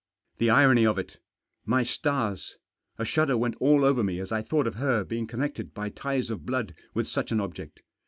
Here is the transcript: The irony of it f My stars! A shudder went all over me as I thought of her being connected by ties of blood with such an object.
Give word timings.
The 0.39 0.49
irony 0.49 0.83
of 0.83 0.97
it 0.97 1.17
f 1.17 1.19
My 1.63 1.83
stars! 1.83 2.57
A 2.97 3.05
shudder 3.05 3.37
went 3.37 3.55
all 3.59 3.85
over 3.85 4.03
me 4.03 4.19
as 4.19 4.31
I 4.31 4.41
thought 4.41 4.65
of 4.65 4.73
her 4.73 5.03
being 5.03 5.27
connected 5.27 5.75
by 5.75 5.89
ties 5.89 6.31
of 6.31 6.43
blood 6.43 6.73
with 6.95 7.07
such 7.07 7.31
an 7.31 7.39
object. 7.39 7.81